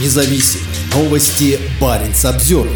[0.00, 1.58] независимые новости.
[1.80, 2.68] Барин обзор.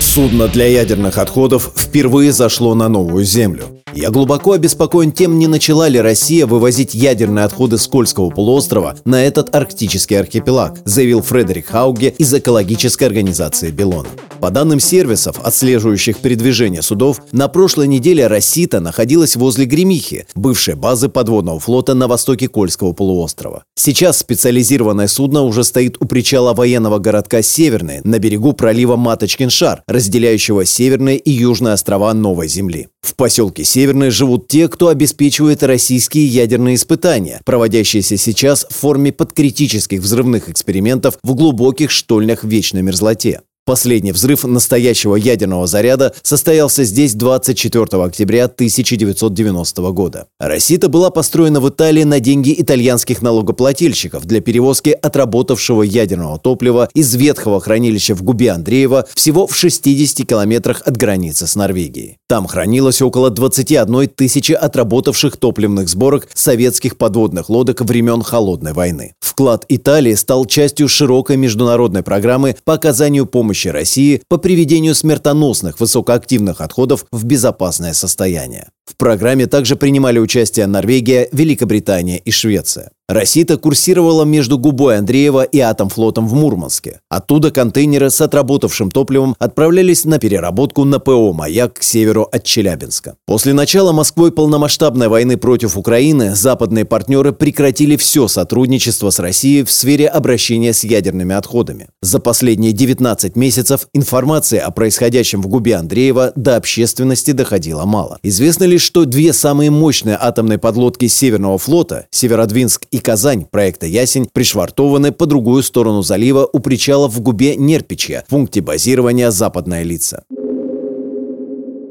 [0.00, 3.77] Судно для ядерных отходов впервые зашло на новую землю.
[3.94, 9.24] Я глубоко обеспокоен тем, не начала ли Россия вывозить ядерные отходы с Кольского полуострова на
[9.24, 14.08] этот арктический архипелаг, заявил Фредерик Хауге из экологической организации «Белона».
[14.40, 21.08] По данным сервисов, отслеживающих передвижение судов, на прошлой неделе Россита находилась возле Гремихи, бывшей базы
[21.08, 23.64] подводного флота на востоке Кольского полуострова.
[23.74, 30.64] Сейчас специализированное судно уже стоит у причала военного городка Северный на берегу пролива Маточкин-Шар, разделяющего
[30.64, 32.88] северные и южные острова Новой Земли.
[33.00, 33.77] В поселке Северный
[34.10, 41.34] живут те, кто обеспечивает российские ядерные испытания, проводящиеся сейчас в форме подкритических взрывных экспериментов в
[41.34, 43.42] глубоких штольнях в вечной мерзлоте.
[43.68, 50.26] Последний взрыв настоящего ядерного заряда состоялся здесь 24 октября 1990 года.
[50.40, 57.14] Рассита была построена в Италии на деньги итальянских налогоплательщиков для перевозки отработавшего ядерного топлива из
[57.14, 62.16] ветхого хранилища в Губе Андреева всего в 60 километрах от границы с Норвегией.
[62.26, 69.12] Там хранилось около 21 тысячи отработавших топливных сборок советских подводных лодок времен Холодной войны.
[69.20, 75.80] Вклад Италии стал частью широкой международной программы по оказанию помощи помощи России по приведению смертоносных
[75.80, 78.68] высокоактивных отходов в безопасное состояние.
[78.88, 82.90] В программе также принимали участие Норвегия, Великобритания и Швеция.
[83.08, 87.00] Россита курсировала между Губой Андреева и Атомфлотом в Мурманске.
[87.08, 93.16] Оттуда контейнеры с отработавшим топливом отправлялись на переработку на ПО «Маяк» к северу от Челябинска.
[93.24, 99.70] После начала Москвой полномасштабной войны против Украины западные партнеры прекратили все сотрудничество с Россией в
[99.70, 101.88] сфере обращения с ядерными отходами.
[102.02, 108.18] За последние 19 месяцев информации о происходящем в Губе Андреева до общественности доходило мало.
[108.22, 114.28] Известно лишь, что две самые мощные атомные подлодки Северного флота, Северодвинск и Казань проекта «Ясень»
[114.32, 120.24] пришвартованы по другую сторону залива у причала в губе Нерпичья, в пункте базирования «Западная лица».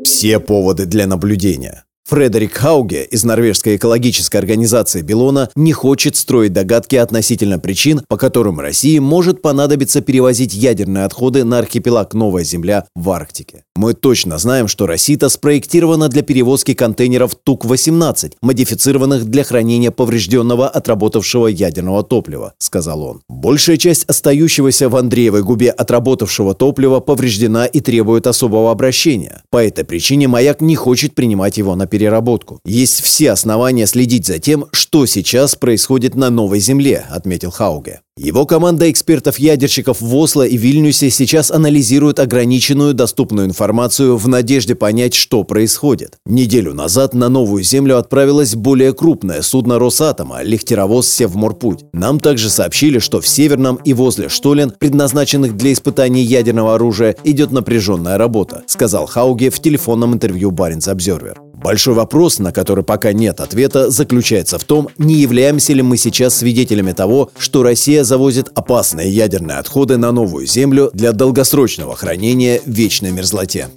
[0.04, 1.87] Все поводы для наблюдения.
[2.10, 8.62] Фредерик Хауге из норвежской экологической организации «Белона» не хочет строить догадки относительно причин, по которым
[8.62, 13.66] России может понадобиться перевозить ядерные отходы на архипелаг Новая Земля в Арктике.
[13.76, 21.48] Мы точно знаем, что Россита спроектирована для перевозки контейнеров ТУК-18, модифицированных для хранения поврежденного отработавшего
[21.48, 23.22] ядерного топлива, сказал он.
[23.28, 29.42] Большая часть остающегося в Андреевой губе отработавшего топлива повреждена и требует особого обращения.
[29.50, 32.60] По этой причине «Маяк» не хочет принимать его на перевозку переработку.
[32.64, 38.02] Есть все основания следить за тем, что сейчас происходит на новой земле, отметил Хауге.
[38.18, 45.14] Его команда экспертов-ядерщиков в Осло и Вильнюсе сейчас анализирует ограниченную доступную информацию в надежде понять,
[45.14, 46.18] что происходит.
[46.26, 51.86] Неделю назад на новую землю отправилось более крупное судно Росатома– лихтеровоз «Севморпуть».
[51.94, 57.52] Нам также сообщили, что в Северном и возле Штолен, предназначенных для испытаний ядерного оружия, идет
[57.52, 61.47] напряженная работа, сказал Хауге в телефонном интервью Баренц Обзервер.
[61.58, 66.36] Большой вопрос, на который пока нет ответа, заключается в том, не являемся ли мы сейчас
[66.36, 72.70] свидетелями того, что Россия завозит опасные ядерные отходы на новую землю для долгосрочного хранения в
[72.70, 73.70] вечной мерзлоте.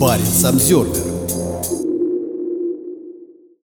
[0.00, 1.11] Парень Самсервер